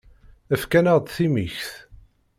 [0.53, 1.69] Efk-aneɣ-d timikt.